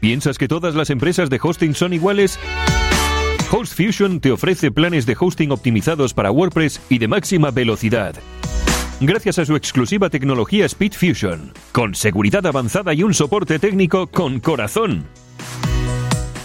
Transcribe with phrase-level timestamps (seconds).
[0.00, 2.38] ¿Piensas que todas las empresas de hosting son iguales?
[3.52, 8.14] HostFusion te ofrece planes de hosting optimizados para WordPress y de máxima velocidad.
[9.00, 15.04] Gracias a su exclusiva tecnología SpeedFusion, con seguridad avanzada y un soporte técnico con corazón.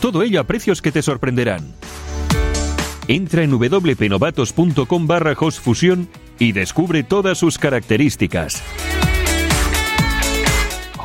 [0.02, 1.74] Todo ello a precios que te sorprenderán.
[3.08, 8.62] Entra en wpnovatos.com barra hostfusion y descubre todas sus características.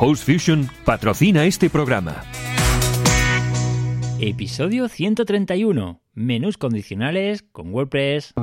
[0.03, 2.23] HostFusion patrocina este programa.
[4.19, 6.01] Episodio 131.
[6.15, 8.33] Menús condicionales con WordPress.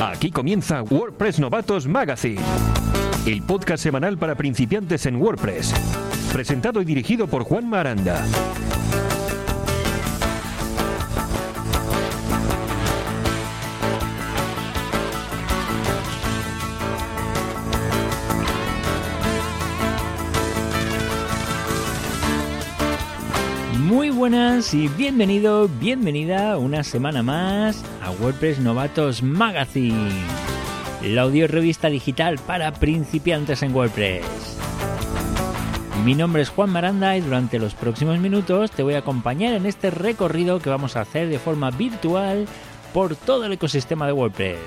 [0.00, 2.40] Aquí comienza WordPress Novatos Magazine,
[3.26, 5.74] el podcast semanal para principiantes en WordPress,
[6.32, 8.24] presentado y dirigido por Juan Maranda.
[24.30, 30.08] Buenas y bienvenido, bienvenida una semana más a WordPress Novatos Magazine,
[31.02, 34.56] la audio revista digital para principiantes en WordPress.
[36.04, 39.66] Mi nombre es Juan Maranda y durante los próximos minutos te voy a acompañar en
[39.66, 42.46] este recorrido que vamos a hacer de forma virtual
[42.94, 44.60] por todo el ecosistema de WordPress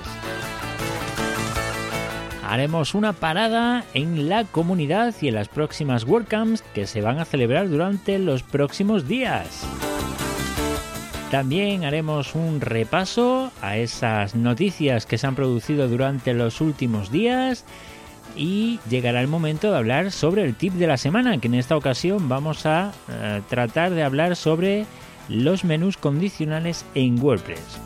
[2.45, 7.25] haremos una parada en la comunidad y en las próximas WordCamps que se van a
[7.25, 9.65] celebrar durante los próximos días.
[11.31, 17.65] También haremos un repaso a esas noticias que se han producido durante los últimos días
[18.35, 21.75] y llegará el momento de hablar sobre el tip de la semana, que en esta
[21.75, 24.85] ocasión vamos a eh, tratar de hablar sobre
[25.29, 27.79] los menús condicionales en WordPress.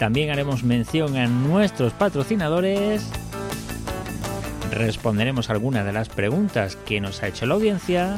[0.00, 3.06] También haremos mención a nuestros patrocinadores.
[4.72, 8.16] Responderemos algunas de las preguntas que nos ha hecho la audiencia.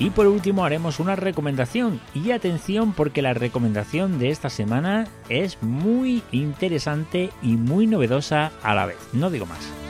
[0.00, 2.00] Y por último haremos una recomendación.
[2.12, 8.74] Y atención porque la recomendación de esta semana es muy interesante y muy novedosa a
[8.74, 8.98] la vez.
[9.12, 9.83] No digo más.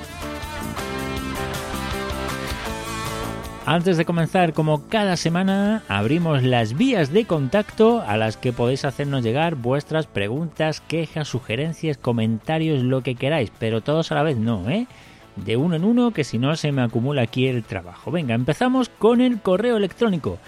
[3.67, 8.85] Antes de comenzar, como cada semana, abrimos las vías de contacto a las que podéis
[8.85, 14.37] hacernos llegar vuestras preguntas, quejas, sugerencias, comentarios, lo que queráis, pero todos a la vez
[14.37, 14.87] no, ¿eh?
[15.37, 18.11] De uno en uno, que si no se me acumula aquí el trabajo.
[18.11, 20.39] Venga, empezamos con el correo electrónico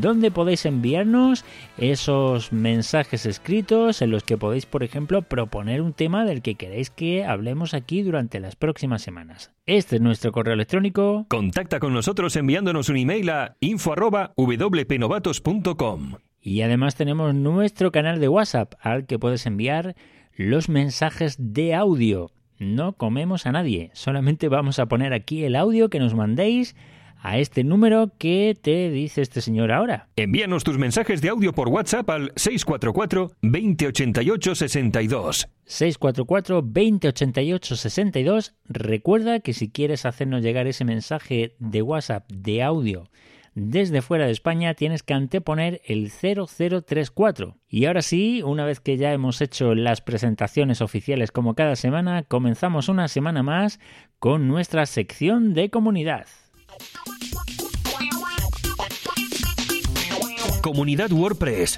[0.00, 1.44] donde podéis enviarnos
[1.78, 6.90] esos mensajes escritos en los que podéis, por ejemplo, proponer un tema del que queréis
[6.90, 9.52] que hablemos aquí durante las próximas semanas.
[9.66, 11.26] Este es nuestro correo electrónico.
[11.28, 16.14] Contacta con nosotros enviándonos un email a info@wpnovatos.com.
[16.40, 19.96] Y además tenemos nuestro canal de WhatsApp al que puedes enviar
[20.36, 22.30] los mensajes de audio.
[22.58, 26.76] No comemos a nadie, solamente vamos a poner aquí el audio que nos mandéis
[27.24, 30.08] a este número que te dice este señor ahora.
[30.14, 35.48] Envíanos tus mensajes de audio por WhatsApp al 644 2088 62.
[35.64, 38.54] 644 2088 62.
[38.66, 43.10] Recuerda que si quieres hacernos llegar ese mensaje de WhatsApp de audio
[43.54, 47.56] desde fuera de España tienes que anteponer el 0034.
[47.68, 52.24] Y ahora sí, una vez que ya hemos hecho las presentaciones oficiales como cada semana,
[52.24, 53.78] comenzamos una semana más
[54.18, 56.26] con nuestra sección de comunidad.
[60.64, 61.76] Comunidad WordPress.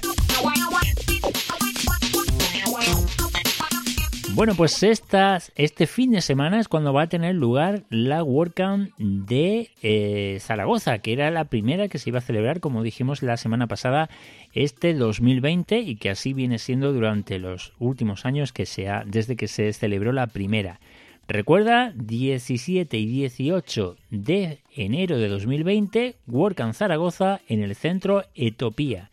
[4.33, 9.71] Bueno, pues este fin de semana es cuando va a tener lugar la WordCamp de
[9.83, 13.67] eh, Zaragoza, que era la primera que se iba a celebrar, como dijimos la semana
[13.67, 14.09] pasada,
[14.53, 19.49] este 2020 y que así viene siendo durante los últimos años que sea desde que
[19.49, 20.79] se celebró la primera.
[21.29, 29.11] Recuerda, 17 y 18 de enero de 2020, WordCamp Zaragoza en el centro Etopía.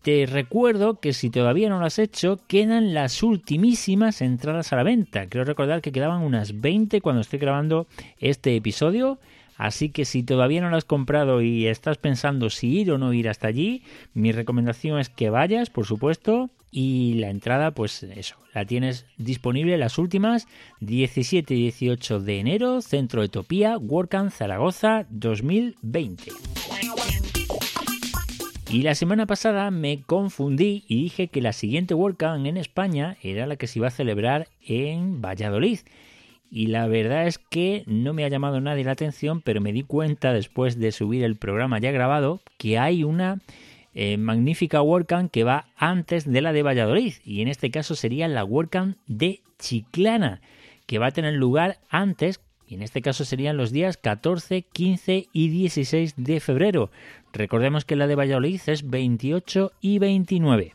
[0.00, 4.82] Te recuerdo que si todavía no lo has hecho, quedan las ultimísimas entradas a la
[4.82, 5.26] venta.
[5.26, 7.86] Quiero recordar que quedaban unas 20 cuando estoy grabando
[8.18, 9.18] este episodio.
[9.58, 13.12] Así que si todavía no lo has comprado y estás pensando si ir o no
[13.12, 13.82] ir hasta allí,
[14.14, 19.76] mi recomendación es que vayas, por supuesto, y la entrada, pues eso, la tienes disponible
[19.76, 20.48] las últimas
[20.80, 26.32] 17 y 18 de enero, Centro Etopía, WordCamp Zaragoza 2020.
[28.70, 33.46] Y la semana pasada me confundí y dije que la siguiente WordCamp en España era
[33.46, 35.80] la que se iba a celebrar en Valladolid.
[36.50, 39.82] Y la verdad es que no me ha llamado nadie la atención, pero me di
[39.82, 43.40] cuenta después de subir el programa ya grabado que hay una
[43.94, 47.14] eh, magnífica WordCamp que va antes de la de Valladolid.
[47.24, 50.40] Y en este caso sería la WordCamp de Chiclana,
[50.86, 55.28] que va a tener lugar antes, y en este caso serían los días 14, 15
[55.32, 56.90] y 16 de febrero.
[57.32, 60.74] Recordemos que la de Valladolid es 28 y 29.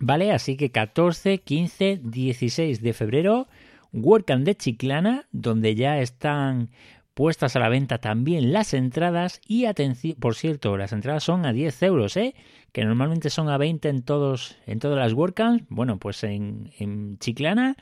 [0.00, 0.32] ¿Vale?
[0.32, 3.46] Así que 14, 15, 16 de febrero,
[3.92, 6.70] WordCamp de Chiclana, donde ya están
[7.14, 11.52] puestas a la venta también las entradas y atención, por cierto, las entradas son a
[11.52, 12.34] 10 euros, ¿eh?
[12.72, 15.64] que normalmente son a 20 en, todos, en todas las WordCamps.
[15.68, 17.76] Bueno, pues en, en Chiclana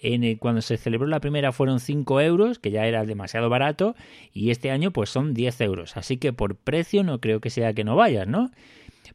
[0.00, 3.94] en cuando se celebró la primera fueron 5 euros, que ya era demasiado barato,
[4.32, 5.96] y este año pues son 10 euros.
[5.96, 8.50] Así que por precio no creo que sea que no vayas, ¿no?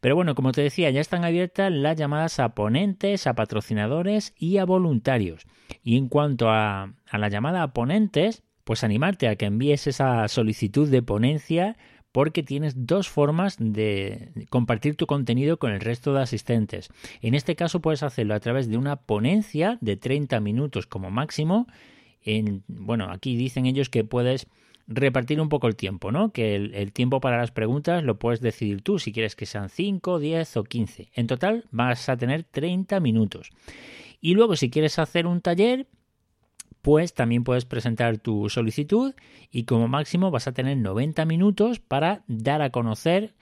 [0.02, 4.58] Pero bueno, como te decía, ya están abiertas las llamadas a ponentes, a patrocinadores y
[4.58, 5.46] a voluntarios.
[5.82, 10.28] Y en cuanto a, a la llamada a ponentes, pues animarte a que envíes esa
[10.28, 11.78] solicitud de ponencia
[12.14, 16.90] porque tienes dos formas de compartir tu contenido con el resto de asistentes.
[17.22, 21.68] En este caso puedes hacerlo a través de una ponencia de 30 minutos como máximo.
[22.22, 24.48] En, bueno, aquí dicen ellos que puedes
[24.86, 26.32] repartir un poco el tiempo, ¿no?
[26.32, 29.70] Que el, el, tiempo para las preguntas lo puedes decidir tú, si quieres que sean
[29.70, 31.10] 5, 10 o 15.
[31.16, 33.50] En total vas a tener 30 minutos.
[34.22, 35.88] Y luego si quieres hacer un taller,
[36.84, 39.16] pues también puedes presentar tu solicitud
[39.50, 43.34] y como máximo vas a tener 90 minutos para dar a conocer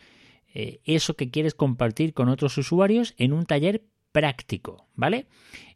[0.53, 5.25] eh, eso que quieres compartir con otros usuarios en un taller práctico, ¿vale?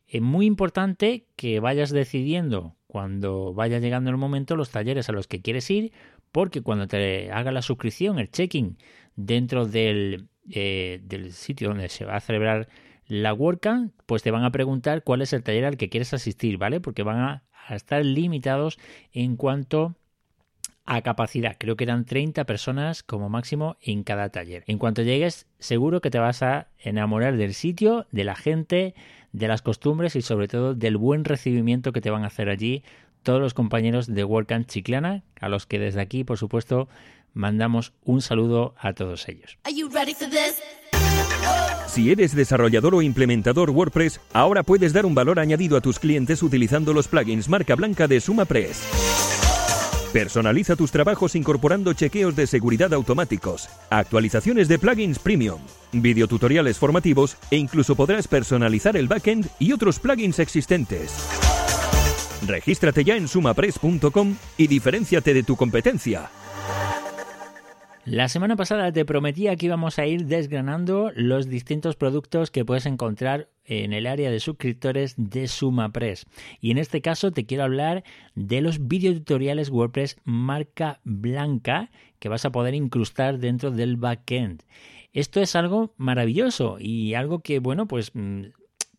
[0.07, 5.25] Es muy importante que vayas decidiendo cuando vaya llegando el momento los talleres a los
[5.25, 5.91] que quieres ir,
[6.31, 8.77] porque cuando te haga la suscripción, el checking
[9.15, 12.69] dentro del, eh, del sitio donde se va a celebrar
[13.07, 16.59] la WordCamp, pues te van a preguntar cuál es el taller al que quieres asistir,
[16.59, 16.79] ¿vale?
[16.79, 18.77] Porque van a a estar limitados
[19.11, 19.95] en cuanto
[20.85, 21.55] a capacidad.
[21.57, 24.63] Creo que eran 30 personas como máximo en cada taller.
[24.67, 28.93] En cuanto llegues, seguro que te vas a enamorar del sitio, de la gente,
[29.31, 32.83] de las costumbres y sobre todo del buen recibimiento que te van a hacer allí
[33.23, 36.87] todos los compañeros de WordCamp Chiclana, a los que desde aquí, por supuesto,
[37.33, 39.57] mandamos un saludo a todos ellos.
[41.87, 46.43] Si eres desarrollador o implementador WordPress, ahora puedes dar un valor añadido a tus clientes
[46.43, 48.81] utilizando los plugins marca blanca de SumaPress.
[50.11, 55.59] Personaliza tus trabajos incorporando chequeos de seguridad automáticos, actualizaciones de plugins premium,
[55.91, 61.13] videotutoriales formativos e incluso podrás personalizar el backend y otros plugins existentes.
[62.45, 66.29] Regístrate ya en sumapress.com y diferenciate de tu competencia.
[68.05, 72.85] La semana pasada te prometía que íbamos a ir desgranando los distintos productos que puedes
[72.85, 76.27] encontrar en el área de suscriptores de SumaPress.
[76.61, 78.03] Y en este caso te quiero hablar
[78.35, 84.61] de los videotutoriales WordPress marca blanca que vas a poder incrustar dentro del backend.
[85.11, 88.43] Esto es algo maravilloso y algo que, bueno, pues mm,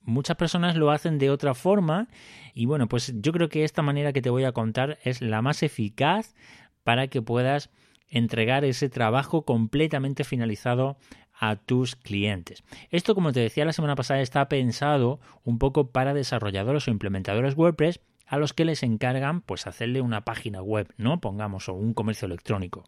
[0.02, 2.08] muchas personas lo hacen de otra forma
[2.54, 5.42] y bueno, pues yo creo que esta manera que te voy a contar es la
[5.42, 6.34] más eficaz
[6.82, 7.70] para que puedas
[8.08, 10.96] entregar ese trabajo completamente finalizado
[11.38, 12.64] a tus clientes.
[12.90, 17.56] Esto, como te decía la semana pasada, está pensado un poco para desarrolladores o implementadores
[17.56, 21.20] WordPress a los que les encargan pues hacerle una página web, ¿no?
[21.20, 22.84] Pongamos o un comercio electrónico.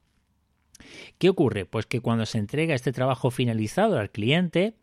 [1.18, 1.64] ¿Qué ocurre?
[1.64, 4.75] Pues que cuando se entrega este trabajo finalizado al cliente,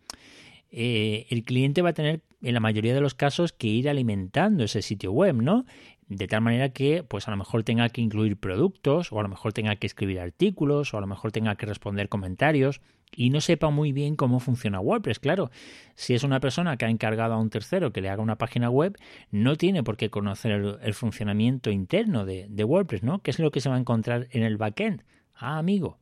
[0.71, 4.63] eh, el cliente va a tener en la mayoría de los casos que ir alimentando
[4.63, 5.65] ese sitio web, ¿no?
[6.07, 9.29] De tal manera que pues a lo mejor tenga que incluir productos o a lo
[9.29, 12.81] mejor tenga que escribir artículos o a lo mejor tenga que responder comentarios
[13.15, 15.19] y no sepa muy bien cómo funciona WordPress.
[15.19, 15.49] Claro,
[15.95, 18.69] si es una persona que ha encargado a un tercero que le haga una página
[18.69, 18.97] web,
[19.31, 23.19] no tiene por qué conocer el, funcionamiento interno de, de, WordPress, ¿no?
[23.19, 25.03] ¿Qué es lo que se va a encontrar en el backend?
[25.35, 25.97] Ah, amigo.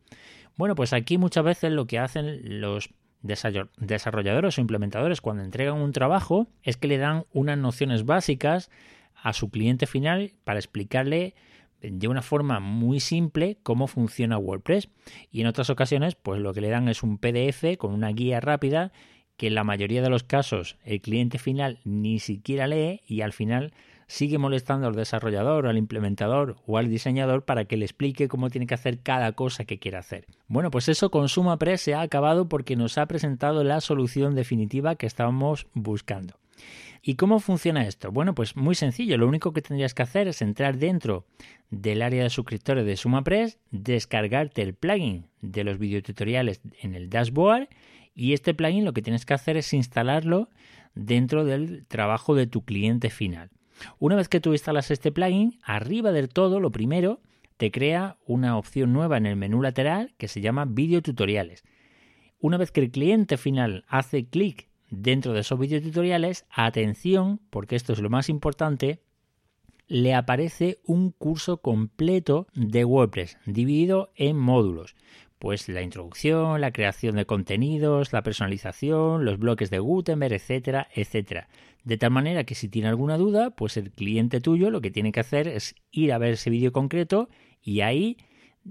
[0.58, 2.90] Bueno, pues aquí muchas veces lo que hacen los
[3.22, 8.70] desarrolladores o implementadores cuando entregan un trabajo es que le dan unas nociones básicas
[9.24, 11.34] a su cliente final para explicarle
[11.82, 14.90] de una forma muy simple cómo funciona WordPress.
[15.32, 18.42] Y en otras ocasiones, pues lo que le dan es un PDF con una guía
[18.42, 18.92] rápida
[19.38, 23.34] que en la mayoría de los casos el cliente final ni siquiera lee y al
[23.34, 23.74] final
[24.08, 28.68] sigue molestando al desarrollador, al implementador o al diseñador para que le explique cómo tiene
[28.68, 30.28] que hacer cada cosa que quiere hacer.
[30.48, 34.96] Bueno, pues eso con SumaPress se ha acabado porque nos ha presentado la solución definitiva
[34.96, 36.43] que estábamos buscando.
[37.02, 38.12] ¿Y cómo funciona esto?
[38.12, 39.18] Bueno, pues muy sencillo.
[39.18, 41.26] Lo único que tendrías que hacer es entrar dentro
[41.70, 47.68] del área de suscriptores de SumaPress, descargarte el plugin de los videotutoriales en el dashboard
[48.16, 50.50] y este plugin lo que tienes que hacer es instalarlo
[50.96, 53.50] dentro del trabajo de tu cliente final.
[54.00, 57.22] Una vez que tú instalas este plugin, arriba del todo, lo primero,
[57.58, 61.64] te crea una opción nueva en el menú lateral que se llama videotutoriales.
[62.40, 64.68] Una vez que el cliente final hace clic
[65.02, 69.02] dentro de esos videotutoriales, atención, porque esto es lo más importante,
[69.88, 74.96] le aparece un curso completo de WordPress dividido en módulos.
[75.40, 81.50] Pues la introducción, la creación de contenidos, la personalización, los bloques de Gutenberg, etcétera, etcétera.
[81.84, 85.12] De tal manera que si tiene alguna duda, pues el cliente tuyo lo que tiene
[85.12, 87.30] que hacer es ir a ver ese vídeo concreto
[87.62, 88.18] y ahí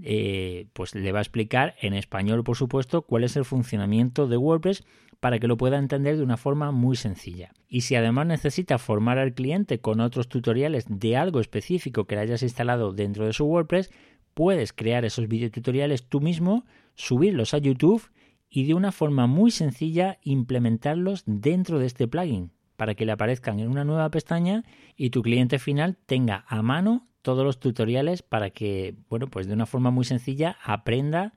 [0.02, 4.38] eh, pues le va a explicar en español, por supuesto, cuál es el funcionamiento de
[4.38, 4.85] WordPress
[5.23, 7.52] para que lo pueda entender de una forma muy sencilla.
[7.69, 12.23] Y si además necesita formar al cliente con otros tutoriales de algo específico que le
[12.23, 13.93] hayas instalado dentro de su WordPress,
[14.35, 16.64] puedes crear esos videotutoriales tú mismo,
[16.97, 18.11] subirlos a YouTube
[18.50, 23.61] y de una forma muy sencilla implementarlos dentro de este plugin para que le aparezcan
[23.61, 24.64] en una nueva pestaña
[24.97, 29.55] y tu cliente final tenga a mano todos los tutoriales para que, bueno, pues de
[29.55, 31.33] una forma muy sencilla aprenda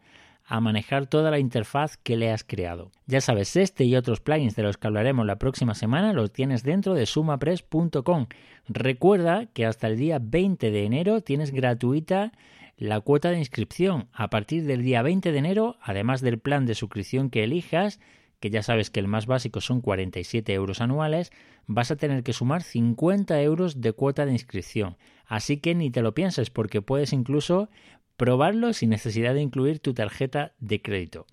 [0.45, 2.91] a manejar toda la interfaz que le has creado.
[3.07, 6.63] Ya sabes, este y otros plugins de los que hablaremos la próxima semana los tienes
[6.63, 8.27] dentro de sumapress.com.
[8.67, 12.31] Recuerda que hasta el día 20 de enero tienes gratuita
[12.77, 14.07] la cuota de inscripción.
[14.13, 17.99] A partir del día 20 de enero, además del plan de suscripción que elijas,
[18.39, 21.31] que ya sabes que el más básico son 47 euros anuales,
[21.65, 24.97] vas a tener que sumar 50 euros de cuota de inscripción.
[25.25, 27.69] Así que ni te lo pienses porque puedes incluso
[28.17, 31.25] probarlo sin necesidad de incluir tu tarjeta de crédito.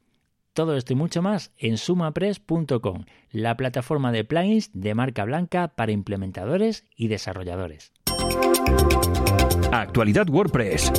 [0.52, 5.92] Todo esto y mucho más en sumapress.com, la plataforma de plugins de marca blanca para
[5.92, 7.92] implementadores y desarrolladores.
[9.72, 10.92] Actualidad WordPress.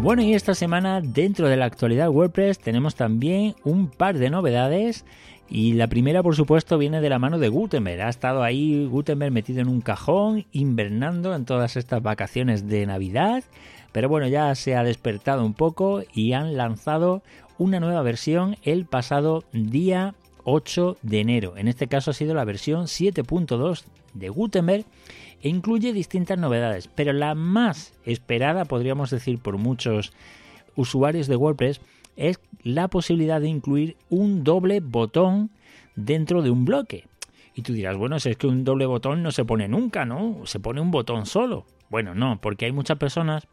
[0.00, 5.04] Bueno, y esta semana dentro de la actualidad WordPress tenemos también un par de novedades
[5.48, 8.02] y la primera, por supuesto, viene de la mano de Gutenberg.
[8.02, 13.42] Ha estado ahí Gutenberg metido en un cajón, invernando en todas estas vacaciones de Navidad.
[13.92, 17.22] Pero bueno, ya se ha despertado un poco y han lanzado
[17.58, 21.56] una nueva versión el pasado día 8 de enero.
[21.56, 23.84] En este caso ha sido la versión 7.2
[24.14, 24.84] de Gutenberg
[25.42, 26.88] e incluye distintas novedades.
[26.88, 30.12] Pero la más esperada, podríamos decir por muchos
[30.74, 31.80] usuarios de WordPress,
[32.16, 35.50] es la posibilidad de incluir un doble botón
[35.94, 37.06] dentro de un bloque.
[37.54, 40.42] Y tú dirás, bueno, si es que un doble botón no se pone nunca, ¿no?
[40.44, 41.64] Se pone un botón solo.
[41.88, 43.46] Bueno, no, porque hay muchas personas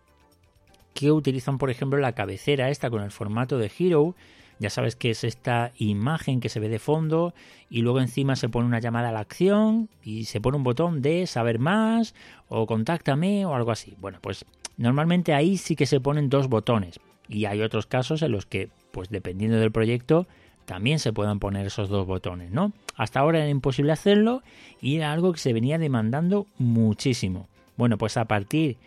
[0.94, 4.16] que utilizan, por ejemplo, la cabecera esta con el formato de Hero.
[4.64, 7.34] Ya sabes que es esta imagen que se ve de fondo
[7.70, 11.02] y luego encima se pone una llamada a la acción y se pone un botón
[11.02, 12.16] de saber más
[12.48, 13.98] o contáctame o algo así.
[14.00, 14.46] Bueno, pues
[14.78, 17.02] normalmente ahí sí que se ponen dos botones.
[17.28, 20.28] Y hay otros casos en los que, pues dependiendo del proyecto,
[20.64, 22.72] también se puedan poner esos dos botones, ¿no?
[22.96, 24.44] Hasta ahora era imposible hacerlo
[24.80, 27.50] y era algo que se venía demandando muchísimo.
[27.76, 28.78] Bueno, pues a partir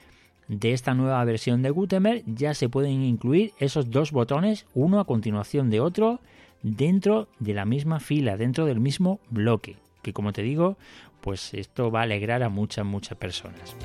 [0.48, 5.04] de esta nueva versión de Gutenberg ya se pueden incluir esos dos botones, uno a
[5.04, 6.20] continuación de otro,
[6.62, 9.76] dentro de la misma fila, dentro del mismo bloque.
[10.02, 10.76] Que como te digo,
[11.20, 13.76] pues esto va a alegrar a muchas, muchas personas.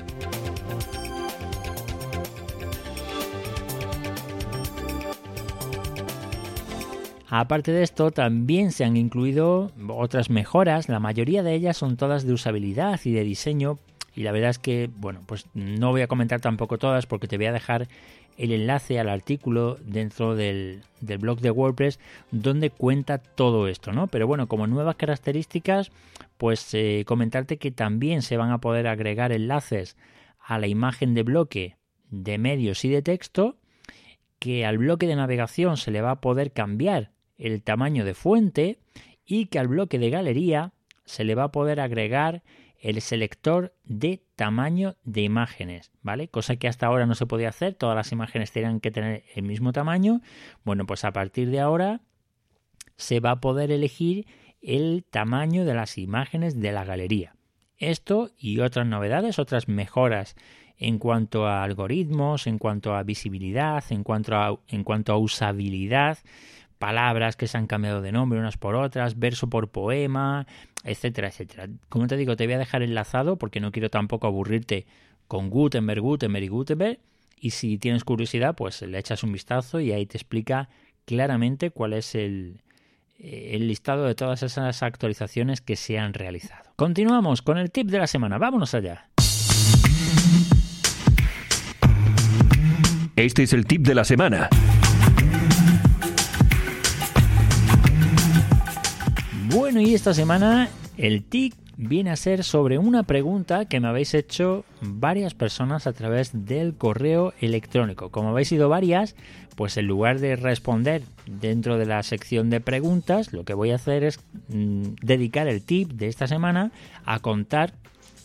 [7.34, 12.26] Aparte de esto, también se han incluido otras mejoras, la mayoría de ellas son todas
[12.26, 13.78] de usabilidad y de diseño,
[14.14, 17.36] y la verdad es que, bueno, pues no voy a comentar tampoco todas porque te
[17.36, 17.88] voy a dejar
[18.36, 21.98] el enlace al artículo dentro del, blog de WordPress
[22.30, 24.06] donde cuenta todo esto, ¿no?
[24.06, 25.90] Pero bueno, como nuevas características,
[26.38, 29.96] pues eh, comentarte que también se van a poder agregar enlaces
[30.38, 31.76] a la imagen de bloque
[32.10, 33.56] de medios y de texto,
[34.38, 38.78] que al bloque de navegación se le va a poder cambiar el tamaño de fuente
[39.24, 40.72] y que al bloque de galería
[41.04, 42.42] se le va a poder agregar
[42.82, 46.28] el selector de tamaño de imágenes, ¿vale?
[46.28, 49.44] Cosa que hasta ahora no se podía hacer, todas las imágenes tenían que tener el
[49.44, 50.20] mismo tamaño.
[50.64, 52.00] Bueno, pues a partir de ahora
[52.96, 54.26] se va a poder elegir
[54.60, 57.36] el tamaño de las imágenes de la galería.
[57.78, 60.34] Esto y otras novedades, otras mejoras
[60.76, 66.18] en cuanto a algoritmos, en cuanto a visibilidad, en cuanto a, en cuanto a usabilidad,
[66.82, 70.48] palabras que se han cambiado de nombre unas por otras, verso por poema,
[70.82, 71.68] etcétera, etcétera.
[71.88, 74.84] Como te digo, te voy a dejar enlazado porque no quiero tampoco aburrirte
[75.28, 76.98] con Gutenberg, Gutenberg y Gutenberg.
[77.38, 80.70] Y si tienes curiosidad, pues le echas un vistazo y ahí te explica
[81.04, 82.62] claramente cuál es el,
[83.16, 86.72] eh, el listado de todas esas actualizaciones que se han realizado.
[86.74, 88.38] Continuamos con el tip de la semana.
[88.38, 89.08] Vámonos allá.
[93.14, 94.50] Este es el tip de la semana.
[99.52, 104.14] Bueno, y esta semana el tip viene a ser sobre una pregunta que me habéis
[104.14, 108.10] hecho varias personas a través del correo electrónico.
[108.10, 109.14] Como habéis sido varias,
[109.54, 113.76] pues en lugar de responder dentro de la sección de preguntas, lo que voy a
[113.76, 116.72] hacer es mm, dedicar el tip de esta semana
[117.04, 117.74] a contar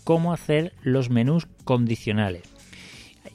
[0.06, 2.57] cómo hacer los menús condicionales.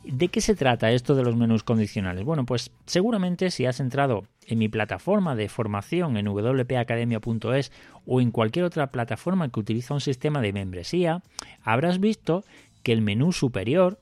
[0.04, 2.24] ¿De qué se trata esto de los menús condicionales?
[2.24, 7.72] Bueno, pues seguramente si has entrado en mi plataforma de formación en wpacademia.es
[8.06, 11.22] o en cualquier otra plataforma que utiliza un sistema de membresía,
[11.62, 12.44] habrás visto
[12.82, 14.00] que el menú superior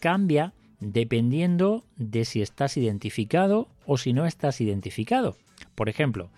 [0.00, 5.36] cambia dependiendo de si estás identificado o si no estás identificado.
[5.74, 6.30] Por ejemplo,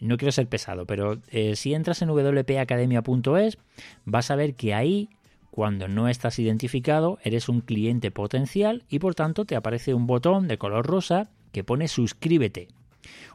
[0.00, 3.58] no quiero ser pesado, pero eh, si entras en wpacademia.es
[4.04, 5.08] vas a ver que ahí
[5.52, 10.48] cuando no estás identificado, eres un cliente potencial y por tanto te aparece un botón
[10.48, 12.68] de color rosa que pone suscríbete.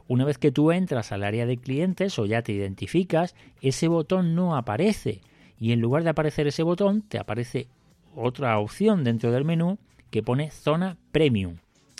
[0.08, 4.34] Una vez que tú entras al área de clientes o ya te identificas, ese botón
[4.34, 5.20] no aparece
[5.60, 7.68] y en lugar de aparecer ese botón te aparece
[8.16, 9.78] otra opción dentro del menú
[10.10, 11.58] que pone zona premium.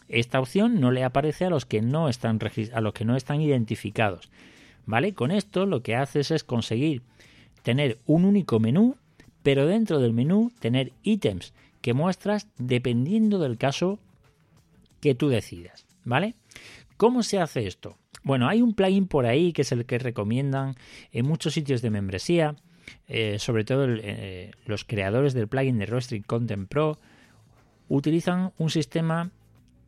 [0.09, 2.41] Esta opción no le aparece a los que no están
[2.73, 4.31] a los que no están identificados.
[4.85, 5.15] ¿Vale?
[5.15, 7.03] Con esto lo que haces es conseguir
[7.63, 8.97] tener un único menú
[9.43, 13.99] pero dentro del menú tener ítems que muestras dependiendo del caso
[15.01, 16.35] que tú decidas, ¿vale?
[16.97, 17.97] ¿Cómo se hace esto?
[18.25, 20.75] Bueno, hay un plugin por ahí que es el que recomiendan
[21.13, 22.57] en muchos sitios de membresía,
[23.07, 26.99] eh, sobre todo eh, los creadores del plugin de Rostring Content Pro
[27.89, 29.31] utilizan un sistema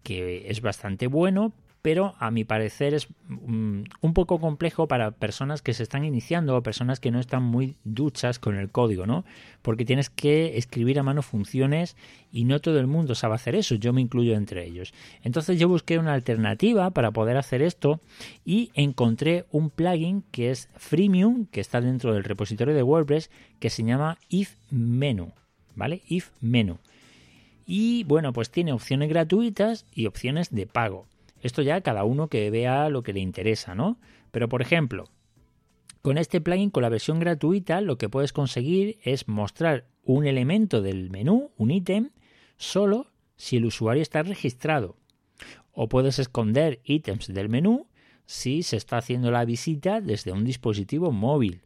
[0.02, 5.62] que es bastante bueno, pero a mi parecer es mm, un poco complejo para personas
[5.62, 9.24] que se están iniciando o personas que no están muy duchas con el código, ¿no?
[9.62, 11.96] Porque tienes que escribir a mano funciones
[12.32, 14.92] y no todo el mundo sabe hacer eso, yo me incluyo entre ellos.
[15.22, 18.00] Entonces yo busqué una alternativa para poder hacer esto
[18.44, 23.70] y encontré un plugin que es freemium, que está dentro del repositorio de WordPress, que
[23.70, 25.32] se llama if menu,
[25.74, 26.02] ¿vale?
[26.08, 26.78] if menu.
[27.66, 31.06] Y bueno, pues tiene opciones gratuitas y opciones de pago.
[31.40, 33.98] Esto ya cada uno que vea lo que le interesa, ¿no?
[34.30, 35.10] Pero por ejemplo,
[36.02, 40.80] con este plugin, con la versión gratuita, lo que puedes conseguir es mostrar un elemento
[40.80, 42.10] del menú, un ítem,
[42.56, 44.96] solo si el usuario está registrado.
[45.72, 47.86] O puedes esconder ítems del menú
[48.24, 51.62] si se está haciendo la visita desde un dispositivo móvil.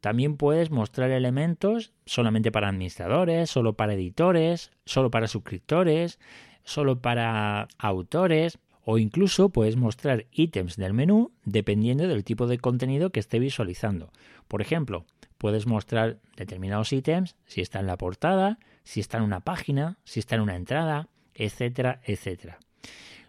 [0.00, 6.18] También puedes mostrar elementos solamente para administradores, solo para editores, solo para suscriptores,
[6.62, 8.58] solo para autores
[8.90, 14.10] o incluso puedes mostrar ítems del menú dependiendo del tipo de contenido que esté visualizando.
[14.48, 15.04] Por ejemplo,
[15.36, 20.20] puedes mostrar determinados ítems si está en la portada, si está en una página, si
[20.20, 22.60] está en una entrada, etcétera, etcétera.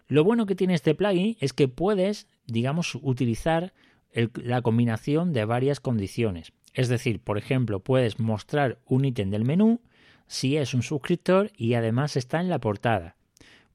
[0.07, 3.73] Lo bueno que tiene este plugin es que puedes, digamos, utilizar
[4.13, 6.53] la combinación de varias condiciones.
[6.73, 9.81] Es decir, por ejemplo, puedes mostrar un ítem del menú
[10.25, 13.17] si es un suscriptor y además está en la portada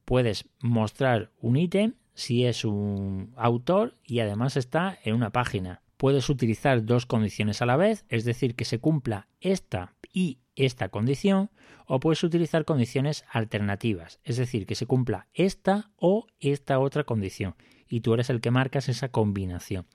[0.04, 5.82] puedes mostrar un ítem si es un autor y además está en una página.
[5.96, 10.88] Puedes utilizar dos condiciones a la vez, es decir, que se cumpla esta y esta
[10.88, 11.50] condición,
[11.86, 17.56] o puedes utilizar condiciones alternativas, es decir, que se cumpla esta o esta otra condición,
[17.88, 19.86] y tú eres el que marcas esa combinación.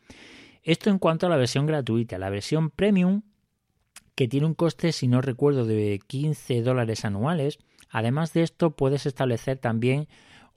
[0.63, 2.17] Esto en cuanto a la versión gratuita.
[2.17, 3.21] La versión premium,
[4.15, 9.05] que tiene un coste, si no recuerdo, de 15 dólares anuales, Además de esto, puedes
[9.05, 10.07] establecer también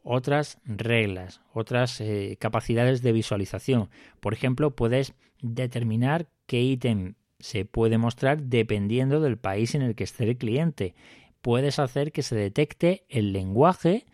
[0.02, 3.88] otras reglas, otras eh, capacidades de visualización.
[4.20, 10.04] Por ejemplo, puedes determinar qué ítem se puede mostrar dependiendo del país en el que
[10.04, 10.94] esté el cliente.
[11.40, 14.06] Puedes hacer que se detecte el lenguaje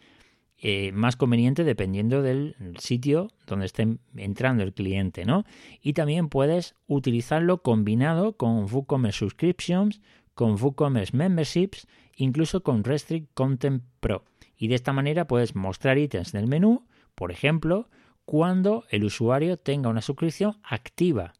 [0.60, 5.44] eh, más conveniente dependiendo del sitio donde esté entrando el cliente, ¿no?
[5.80, 10.00] Y también puedes utilizarlo combinado con WooCommerce Subscriptions,
[10.34, 11.86] con WooCommerce Memberships
[12.18, 14.24] incluso con Restrict Content Pro.
[14.56, 17.88] Y de esta manera puedes mostrar ítems del menú, por ejemplo,
[18.24, 21.32] cuando el usuario tenga una suscripción activa.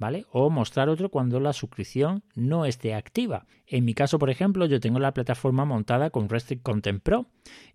[0.00, 0.24] ¿vale?
[0.32, 3.46] O mostrar otro cuando la suscripción no esté activa.
[3.66, 7.26] En mi caso, por ejemplo, yo tengo la plataforma montada con Restrict Content Pro.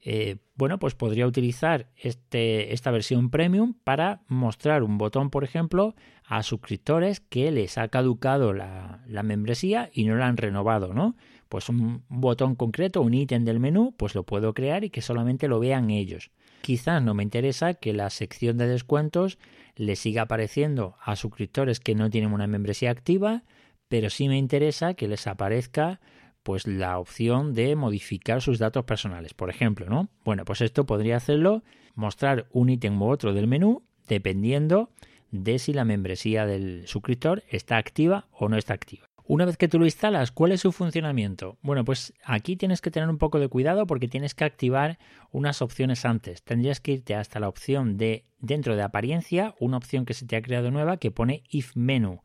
[0.02, 5.96] Eh, bueno, pues podría utilizar este, esta versión premium para mostrar un botón, por ejemplo,
[6.26, 11.16] a suscriptores que les ha caducado la, la membresía y no la han renovado, ¿no?
[11.56, 15.48] Pues un botón concreto, un ítem del menú, pues lo puedo crear y que solamente
[15.48, 16.30] lo vean ellos.
[16.62, 19.38] Quizás no me interesa que la sección de descuentos
[19.78, 23.44] le siga apareciendo a suscriptores que no tienen una membresía activa,
[23.88, 26.02] pero sí me interesa que les aparezca
[26.44, 30.10] pues la opción de modificar sus datos personales, por ejemplo, ¿no?
[30.26, 31.64] Bueno, pues esto podría hacerlo
[31.94, 34.90] mostrar un ítem u otro del menú dependiendo
[35.32, 39.08] de si la membresía del suscriptor está activa o no está activa.
[39.28, 41.58] Una vez que tú lo instalas, ¿cuál es su funcionamiento?
[41.64, 45.00] Bueno, pues aquí tienes que tener un poco de cuidado porque tienes que activar
[45.32, 46.44] unas opciones antes.
[46.44, 50.36] Tendrías que irte hasta la opción de dentro de apariencia, una opción que se te
[50.36, 52.22] ha creado nueva que pone if menu,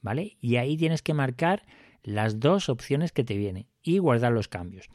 [0.00, 0.36] ¿vale?
[0.40, 1.64] Y ahí tienes que marcar
[2.04, 4.88] las dos opciones que te vienen y guardar los cambios.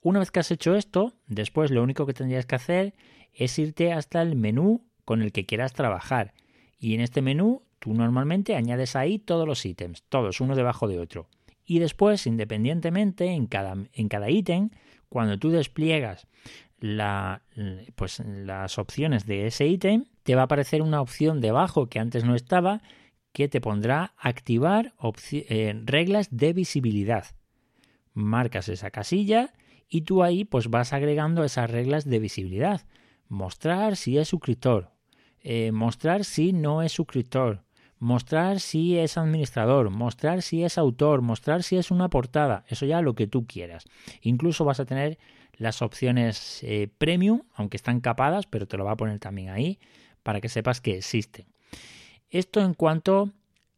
[0.00, 2.94] Una vez que has hecho esto, después lo único que tendrías que hacer
[3.32, 6.34] es irte hasta el menú con el que quieras trabajar.
[6.76, 10.98] Y en este menú Tú normalmente añades ahí todos los ítems, todos uno debajo de
[10.98, 11.28] otro.
[11.66, 14.70] Y después, independientemente, en cada, en cada ítem,
[15.10, 16.26] cuando tú despliegas
[17.94, 22.24] pues, las opciones de ese ítem, te va a aparecer una opción debajo que antes
[22.24, 22.80] no estaba,
[23.34, 24.94] que te pondrá activar
[25.32, 27.26] eh, reglas de visibilidad.
[28.14, 29.52] Marcas esa casilla
[29.90, 32.86] y tú ahí pues vas agregando esas reglas de visibilidad.
[33.28, 34.90] Mostrar si es suscriptor.
[35.40, 37.63] Eh, mostrar si no es suscriptor
[38.04, 43.00] mostrar si es administrador, mostrar si es autor, mostrar si es una portada, eso ya
[43.00, 43.86] lo que tú quieras.
[44.20, 45.18] Incluso vas a tener
[45.56, 49.78] las opciones eh, premium, aunque están capadas, pero te lo va a poner también ahí
[50.22, 51.46] para que sepas que existen.
[52.28, 53.30] Esto en cuanto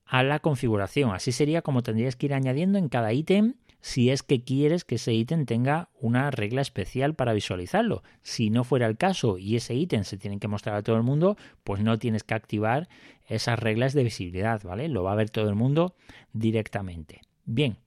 [0.04, 4.22] a la configuración, así sería como tendrías que ir añadiendo en cada ítem si es
[4.22, 8.02] que quieres que ese ítem tenga una regla especial para visualizarlo.
[8.22, 11.02] Si no fuera el caso y ese ítem se tiene que mostrar a todo el
[11.02, 12.88] mundo, pues no tienes que activar
[13.28, 14.88] esas reglas de visibilidad, ¿vale?
[14.88, 15.94] Lo va a ver todo el mundo
[16.32, 17.20] directamente.
[17.44, 17.78] Bien.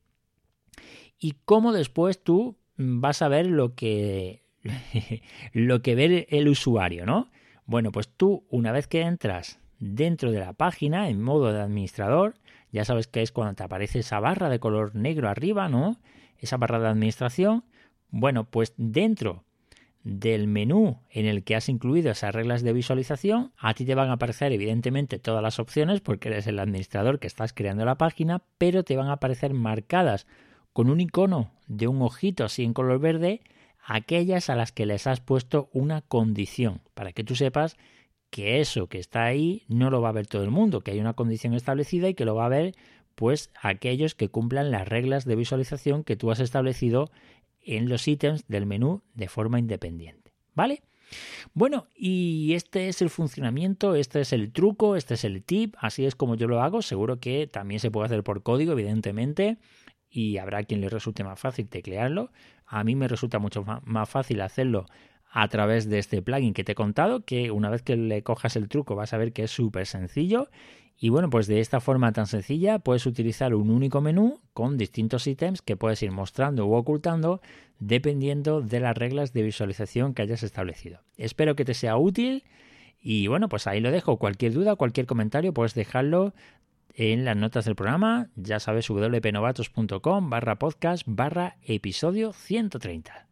[1.20, 4.44] ¿Y cómo después tú vas a ver lo que
[5.54, 7.30] lo que ve el usuario, ¿no?
[7.66, 12.36] Bueno, pues tú una vez que entras dentro de la página en modo de administrador,
[12.72, 15.98] ya sabes que es cuando te aparece esa barra de color negro arriba, ¿no?
[16.38, 17.64] Esa barra de administración.
[18.10, 19.44] Bueno, pues dentro
[20.04, 24.10] del menú en el que has incluido esas reglas de visualización, a ti te van
[24.10, 28.44] a aparecer evidentemente todas las opciones porque eres el administrador que estás creando la página,
[28.58, 30.26] pero te van a aparecer marcadas
[30.74, 33.42] con un icono de un ojito así en color verde
[33.86, 37.76] aquellas a las que les has puesto una condición para que tú sepas
[38.30, 41.00] que eso que está ahí no lo va a ver todo el mundo, que hay
[41.00, 42.76] una condición establecida y que lo va a ver
[43.16, 47.12] pues aquellos que cumplan las reglas de visualización que tú has establecido
[47.62, 50.32] en los ítems del menú de forma independiente.
[50.56, 50.82] ¿Vale?
[51.54, 56.06] Bueno, y este es el funcionamiento, este es el truco, este es el tip, así
[56.06, 59.58] es como yo lo hago, seguro que también se puede hacer por código, evidentemente,
[60.10, 62.32] y habrá quien le resulte más fácil teclearlo.
[62.66, 64.86] A mí me resulta mucho más fácil hacerlo
[65.32, 68.56] a través de este plugin que te he contado, que una vez que le cojas
[68.56, 70.50] el truco vas a ver que es súper sencillo.
[71.02, 75.28] Y bueno, pues de esta forma tan sencilla puedes utilizar un único menú con distintos
[75.28, 77.42] ítems que puedes ir mostrando u ocultando
[77.80, 81.00] dependiendo de las reglas de visualización que hayas establecido.
[81.16, 82.44] Espero que te sea útil
[83.02, 84.18] y bueno, pues ahí lo dejo.
[84.18, 86.34] Cualquier duda, cualquier comentario puedes dejarlo
[86.94, 88.28] en las notas del programa.
[88.36, 93.28] Ya sabes, wpnovatos.com barra podcast barra episodio 130.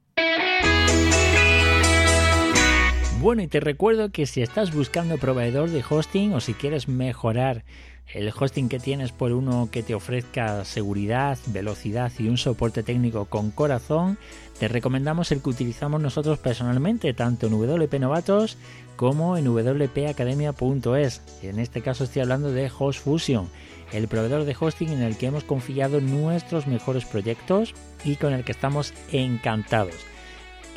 [3.27, 7.65] Bueno, y te recuerdo que si estás buscando proveedor de hosting o si quieres mejorar
[8.13, 13.25] el hosting que tienes por uno que te ofrezca seguridad, velocidad y un soporte técnico
[13.25, 14.17] con corazón,
[14.57, 18.57] te recomendamos el que utilizamos nosotros personalmente, tanto en WP Novatos
[18.95, 21.21] como en wpacademia.es.
[21.43, 23.49] En este caso estoy hablando de HostFusion,
[23.91, 28.45] el proveedor de hosting en el que hemos confiado nuestros mejores proyectos y con el
[28.45, 29.97] que estamos encantados.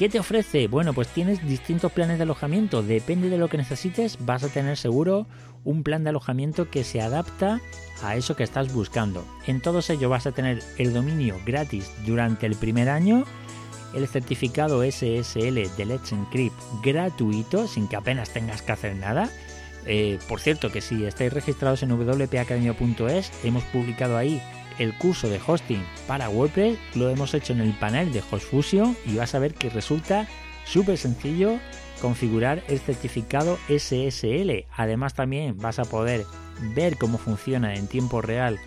[0.01, 0.67] ¿Qué te ofrece?
[0.67, 2.83] Bueno, pues tienes distintos planes de alojamiento.
[2.83, 5.27] Depende de lo que necesites, vas a tener seguro
[5.63, 7.61] un plan de alojamiento que se adapta
[8.03, 9.27] a eso que estás buscando.
[9.47, 13.25] En todos ellos vas a tener el dominio gratis durante el primer año,
[13.93, 19.29] el certificado SSL de Let's Encrypt gratuito, sin que apenas tengas que hacer nada.
[19.85, 24.41] Eh, por cierto, que si estáis registrados en wpacademia.es, hemos publicado ahí
[24.81, 29.15] el curso de hosting para WordPress lo hemos hecho en el panel de HostFusion y
[29.15, 30.27] vas a ver que resulta
[30.65, 31.59] súper sencillo
[32.01, 34.65] configurar el certificado SSL.
[34.75, 36.25] Además también vas a poder
[36.75, 38.59] ver cómo funciona en tiempo real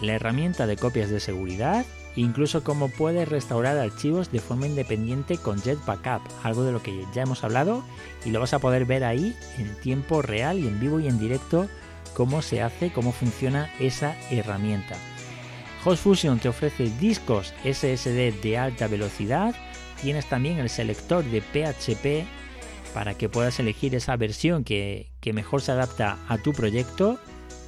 [0.00, 5.60] la herramienta de copias de seguridad, incluso cómo puedes restaurar archivos de forma independiente con
[5.60, 7.82] Jet Backup, algo de lo que ya hemos hablado
[8.24, 11.18] y lo vas a poder ver ahí en tiempo real y en vivo y en
[11.18, 11.66] directo
[12.14, 14.96] cómo se hace, cómo funciona esa herramienta.
[15.88, 19.54] Host Fusion te ofrece discos SSD de alta velocidad,
[20.02, 22.26] tienes también el selector de PHP
[22.92, 27.20] para que puedas elegir esa versión que, que mejor se adapta a tu proyecto.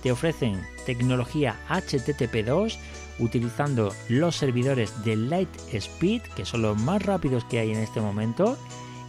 [0.03, 2.77] Te ofrecen tecnología HTTP2
[3.21, 8.59] utilizando los servidores de Lightspeed, que son los más rápidos que hay en este momento.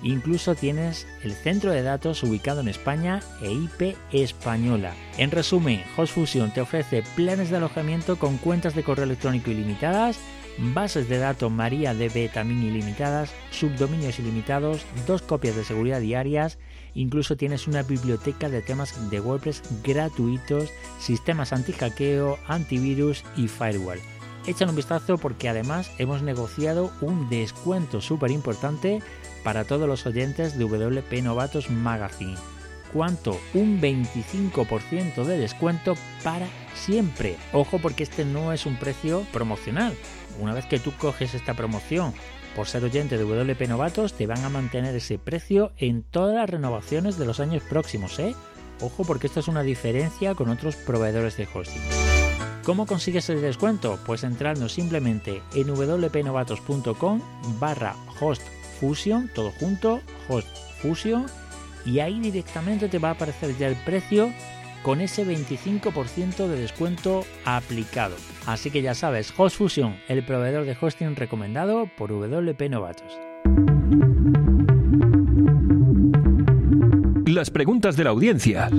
[0.02, 4.94] Incluso tienes el centro de datos ubicado en España e IP española.
[5.18, 10.18] En resumen, HostFusion te ofrece planes de alojamiento con cuentas de correo electrónico ilimitadas,
[10.58, 16.58] bases de datos MariaDB también ilimitadas, subdominios ilimitados, dos copias de seguridad diarias,
[16.94, 24.00] incluso tienes una biblioteca de temas de WordPress gratuitos, sistemas anti-hackeo, antivirus y firewall.
[24.48, 29.02] Échale un vistazo porque además hemos negociado un descuento súper importante
[29.44, 32.38] para todos los oyentes de WP Novatos Magazine.
[32.94, 33.40] ¿Cuánto?
[33.54, 37.38] Un 25% de descuento para siempre.
[37.54, 39.94] Ojo porque este no es un precio promocional.
[40.40, 42.14] Una vez que tú coges esta promoción
[42.56, 46.50] por ser oyente de WP Novatos, te van a mantener ese precio en todas las
[46.50, 48.36] renovaciones de los años próximos, ¿eh?
[48.82, 51.82] Ojo porque esto es una diferencia con otros proveedores de hosting.
[52.64, 54.00] ¿Cómo consigues el descuento?
[54.06, 57.22] Pues entrando simplemente en wpnovatos.com
[57.60, 58.44] barra host
[58.80, 60.48] Fusion, todo junto, Host
[60.82, 61.26] Fusion,
[61.86, 64.32] y ahí directamente te va a aparecer ya el precio
[64.84, 68.16] con ese 25% de descuento aplicado.
[68.46, 73.18] Así que ya sabes, Host Fusion, el proveedor de hosting recomendado por WP Novatos.
[77.26, 78.70] Las preguntas de la audiencia.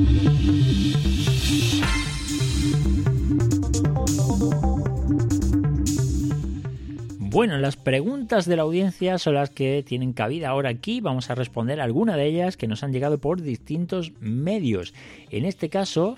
[7.31, 11.01] Bueno, las preguntas de la audiencia son las que tienen cabida ahora aquí.
[11.01, 14.95] Vamos a responder alguna de ellas que nos han llegado por distintos medios.
[15.31, 16.17] En este caso,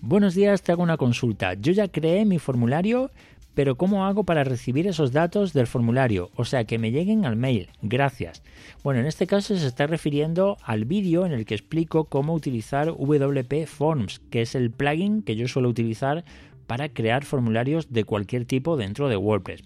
[0.00, 1.54] buenos días, te hago una consulta.
[1.54, 3.12] Yo ya creé mi formulario,
[3.54, 6.32] pero ¿cómo hago para recibir esos datos del formulario?
[6.34, 7.68] O sea, que me lleguen al mail.
[7.80, 8.42] Gracias.
[8.82, 12.88] Bueno, en este caso se está refiriendo al vídeo en el que explico cómo utilizar
[12.88, 16.24] WP Forms, que es el plugin que yo suelo utilizar
[16.66, 19.62] para crear formularios de cualquier tipo dentro de WordPress.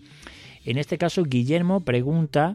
[0.64, 2.54] En este caso, Guillermo pregunta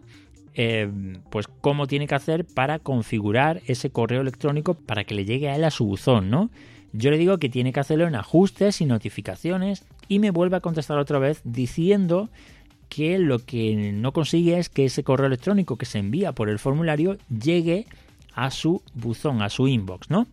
[0.55, 0.91] eh,
[1.29, 5.55] pues cómo tiene que hacer para configurar ese correo electrónico para que le llegue a
[5.55, 6.49] él a su buzón, ¿no?
[6.91, 10.61] Yo le digo que tiene que hacerlo en ajustes y notificaciones y me vuelve a
[10.61, 12.29] contestar otra vez diciendo
[12.89, 16.57] que lo que no consigue es que ese correo electrónico que se envía por el
[16.57, 17.85] formulario llegue
[18.33, 20.25] a su buzón, a su inbox, ¿no?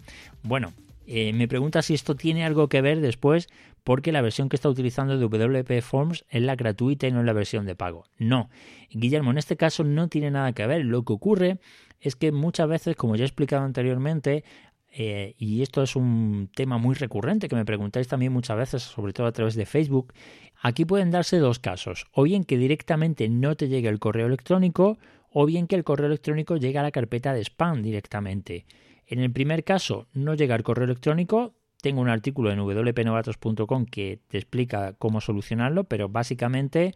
[0.42, 0.72] Bueno,
[1.06, 3.48] eh, me pregunta si esto tiene algo que ver después
[3.86, 7.24] porque la versión que está utilizando de WP Forms es la gratuita y no es
[7.24, 8.02] la versión de pago.
[8.18, 8.50] No,
[8.90, 10.84] Guillermo, en este caso no tiene nada que ver.
[10.84, 11.60] Lo que ocurre
[12.00, 14.42] es que muchas veces, como ya he explicado anteriormente,
[14.90, 19.12] eh, y esto es un tema muy recurrente que me preguntáis también muchas veces, sobre
[19.12, 20.14] todo a través de Facebook,
[20.60, 22.06] aquí pueden darse dos casos.
[22.10, 24.98] O bien que directamente no te llegue el correo electrónico,
[25.30, 28.66] o bien que el correo electrónico llegue a la carpeta de spam directamente.
[29.06, 34.20] En el primer caso, no llega el correo electrónico, tengo un artículo en wpnovatos.com que
[34.28, 36.94] te explica cómo solucionarlo, pero básicamente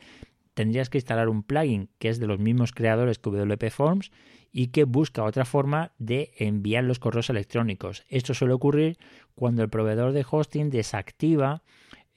[0.54, 4.10] tendrías que instalar un plugin que es de los mismos creadores que WP Forms
[4.52, 8.04] y que busca otra forma de enviar los correos electrónicos.
[8.08, 8.98] Esto suele ocurrir
[9.34, 11.62] cuando el proveedor de hosting desactiva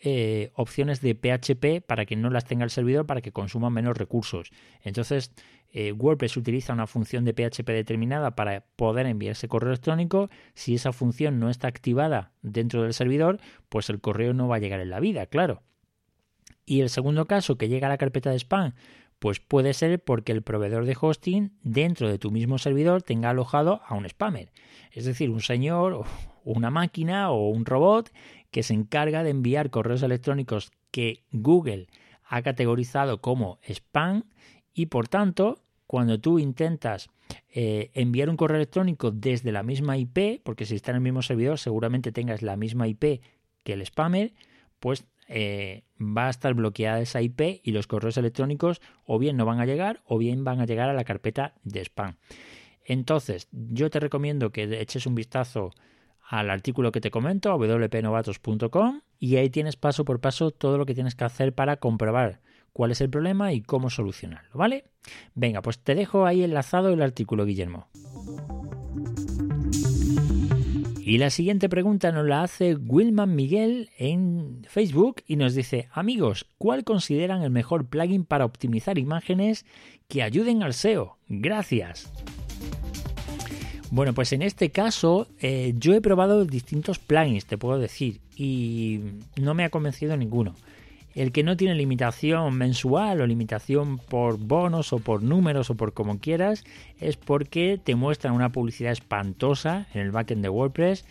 [0.06, 3.98] eh, opciones de PHP para que no las tenga el servidor para que consuma menos
[3.98, 4.52] recursos.
[4.82, 5.32] Entonces,
[5.72, 10.30] eh, WordPress utiliza una función de PHP determinada para poder enviar ese correo electrónico.
[10.56, 13.40] Si esa función no está activada dentro del servidor,
[13.70, 15.64] pues el correo no va a llegar en la vida, claro.
[16.66, 18.74] Y el segundo caso, que llega a la carpeta de spam,
[19.24, 23.80] pues puede ser porque el proveedor de hosting dentro de tu mismo servidor tenga alojado
[23.88, 24.52] a un spammer.
[24.92, 26.04] Es decir, un señor
[26.44, 28.12] una máquina o un robot
[28.52, 31.88] que se encarga de enviar correos electrónicos que Google
[32.26, 34.26] ha categorizado como spam
[34.74, 37.10] y por tanto cuando tú intentas
[37.48, 41.22] eh, enviar un correo electrónico desde la misma IP, porque si está en el mismo
[41.22, 43.22] servidor seguramente tengas la misma IP
[43.64, 44.34] que el spammer,
[44.82, 49.46] pues eh, va a estar bloqueada esa IP y los correos electrónicos o bien no
[49.46, 52.18] van a llegar o bien van a llegar a la carpeta de spam.
[52.86, 55.72] Entonces, yo te recomiendo que eches un vistazo
[56.28, 60.96] al artículo que te comento, wpnovatos.com, y ahí tienes paso por paso todo lo que
[60.96, 62.42] tienes que hacer para comprobar
[62.74, 64.86] cuál es el problema y cómo solucionarlo, ¿vale?
[65.36, 67.88] Venga, pues te dejo ahí enlazado el artículo, Guillermo.
[71.06, 76.48] Y la siguiente pregunta nos la hace Wilman Miguel en Facebook y nos dice, amigos,
[76.58, 79.66] ¿cuál consideran el mejor plugin para optimizar imágenes
[80.08, 81.18] que ayuden al SEO?
[81.28, 82.10] Gracias.
[83.92, 89.02] Bueno, pues en este caso eh, yo he probado distintos plugins, te puedo decir, y
[89.36, 90.56] no me ha convencido ninguno.
[91.16, 95.94] El que no tiene limitación mensual o limitación por bonos o por números o por
[95.94, 96.64] como quieras
[97.00, 101.06] es porque te muestran una publicidad espantosa en el backend de WordPress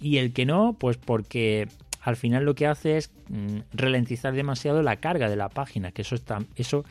[0.00, 1.68] y el que no, pues porque
[2.02, 6.02] al final lo que hace es mm, ralentizar demasiado la carga de la página, que
[6.02, 6.84] eso, está, eso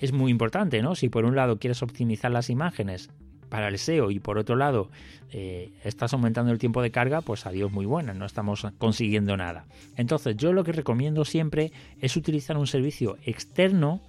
[0.00, 0.94] es muy importante, ¿no?
[0.94, 3.10] Si por un lado quieres optimizar las imágenes
[3.52, 4.88] para el SEO y por otro lado
[5.30, 9.66] eh, estás aumentando el tiempo de carga, pues adiós muy buena, no estamos consiguiendo nada.
[9.98, 14.00] Entonces yo lo que recomiendo siempre es utilizar un servicio externo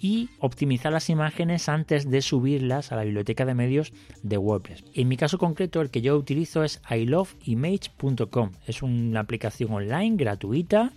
[0.00, 4.84] y optimizar las imágenes antes de subirlas a la biblioteca de medios de WordPress.
[4.94, 8.52] En mi caso concreto, el que yo utilizo es iloveimage.com.
[8.68, 10.92] Es una aplicación online gratuita.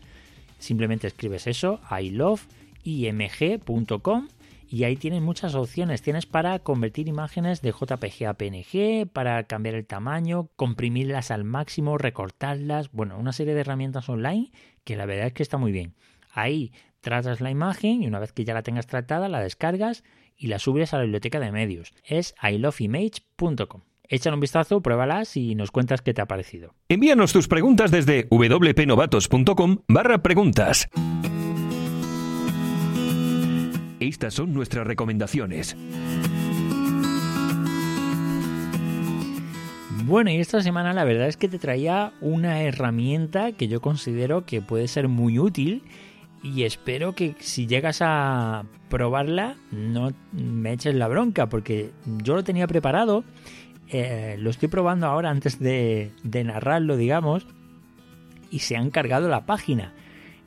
[0.60, 4.28] Simplemente escribes eso, iloveimg.com
[4.70, 6.02] y ahí tienes muchas opciones.
[6.02, 11.98] Tienes para convertir imágenes de JPG a PNG, para cambiar el tamaño, comprimirlas al máximo,
[11.98, 12.92] recortarlas.
[12.92, 14.52] Bueno, una serie de herramientas online
[14.84, 15.96] que la verdad es que está muy bien.
[16.32, 20.04] Ahí tratas la imagen y una vez que ya la tengas tratada la descargas
[20.36, 21.94] y la subes a la biblioteca de medios.
[22.04, 23.82] Es iloveimage.com.
[24.10, 26.74] Échale un vistazo, pruébalas y nos cuentas qué te ha parecido.
[26.88, 30.90] Envíanos tus preguntas desde wpnovatos.com barra preguntas.
[34.00, 35.76] Estas son nuestras recomendaciones.
[40.06, 44.46] Bueno, y esta semana la verdad es que te traía una herramienta que yo considero
[44.46, 45.84] que puede ser muy útil
[46.42, 51.92] y espero que si llegas a probarla no me eches la bronca porque
[52.24, 53.26] yo lo tenía preparado,
[53.90, 57.46] eh, lo estoy probando ahora antes de, de narrarlo, digamos,
[58.50, 59.94] y se han cargado la página.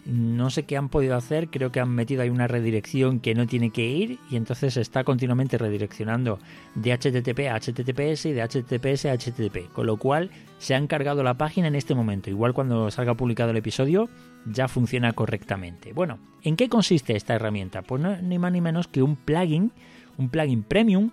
[0.06, 3.46] No sé qué han podido hacer, creo que han metido ahí una redirección que no
[3.46, 6.38] tiene que ir y entonces está continuamente redireccionando
[6.74, 11.22] de HTTP a HTTPS y de HTTPS a HTTP, con lo cual se han cargado
[11.22, 12.30] la página en este momento.
[12.30, 14.08] Igual cuando salga publicado el episodio
[14.46, 15.92] ya funciona correctamente.
[15.92, 17.82] Bueno, ¿en qué consiste esta herramienta?
[17.82, 19.70] Pues no, ni más ni menos que un plugin,
[20.16, 21.10] un plugin premium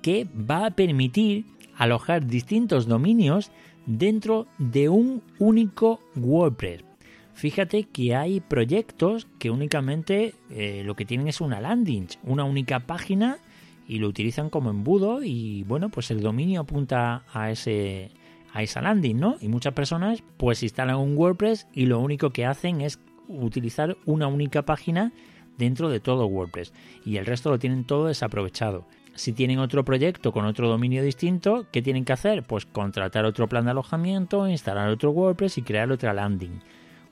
[0.00, 1.44] que va a permitir
[1.76, 3.50] alojar distintos dominios
[3.86, 6.93] dentro de un único WordPress
[7.34, 12.80] fíjate que hay proyectos que únicamente eh, lo que tienen es una landing, una única
[12.80, 13.38] página
[13.86, 18.10] y lo utilizan como embudo y bueno, pues el dominio apunta a ese
[18.52, 19.36] a esa landing, ¿no?
[19.40, 24.28] Y muchas personas pues instalan un WordPress y lo único que hacen es utilizar una
[24.28, 25.12] única página
[25.58, 26.72] dentro de todo WordPress
[27.04, 28.86] y el resto lo tienen todo desaprovechado.
[29.16, 32.42] Si tienen otro proyecto con otro dominio distinto, ¿qué tienen que hacer?
[32.42, 36.60] Pues contratar otro plan de alojamiento, instalar otro WordPress y crear otra landing.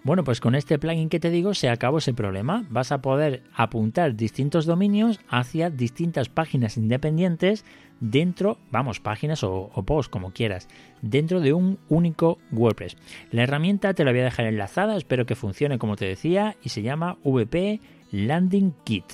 [0.04, 2.64] Bueno, pues con este plugin que te digo se acabó ese problema.
[2.70, 7.64] Vas a poder apuntar distintos dominios hacia distintas páginas independientes
[8.00, 10.66] dentro, vamos, páginas o, posts como quieras,
[11.02, 12.96] dentro de un único WordPress.
[13.30, 16.70] La herramienta te la voy a dejar enlazada, espero que funcione como te decía, y
[16.70, 19.04] se llama VP Landing Kit.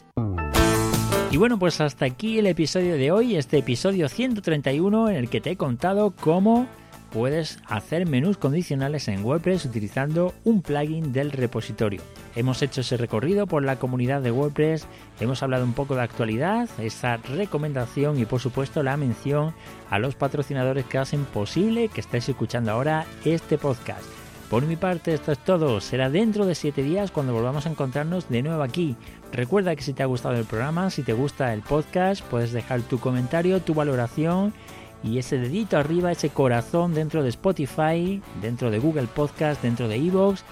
[1.30, 5.42] Y bueno, pues hasta aquí el episodio de hoy, este episodio 131 en el que
[5.42, 6.66] te he contado cómo
[7.10, 12.02] puedes hacer menús condicionales en WordPress utilizando un plugin del repositorio.
[12.36, 14.86] Hemos hecho ese recorrido por la comunidad de WordPress,
[15.20, 19.54] hemos hablado un poco de actualidad, esa recomendación y por supuesto la mención
[19.90, 24.04] a los patrocinadores que hacen posible que estéis escuchando ahora este podcast.
[24.50, 28.30] Por mi parte esto es todo, será dentro de 7 días cuando volvamos a encontrarnos
[28.30, 28.96] de nuevo aquí.
[29.30, 32.80] Recuerda que si te ha gustado el programa, si te gusta el podcast, puedes dejar
[32.80, 34.54] tu comentario, tu valoración
[35.02, 39.96] y ese dedito arriba, ese corazón dentro de Spotify, dentro de Google Podcast, dentro de
[39.96, 40.44] Evox,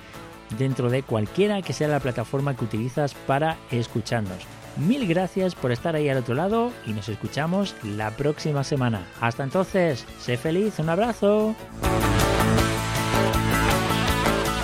[0.58, 4.38] dentro de cualquiera que sea la plataforma que utilizas para escucharnos.
[4.76, 9.06] Mil gracias por estar ahí al otro lado y nos escuchamos la próxima semana.
[9.20, 11.54] Hasta entonces, sé feliz, un abrazo.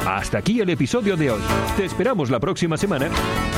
[0.06, 1.40] Hasta aquí el episodio de hoy.
[1.76, 3.08] Te esperamos la próxima semana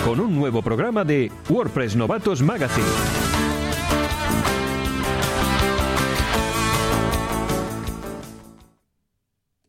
[0.04, 3.33] con un nuevo programa de WordPress Novatos Magazine.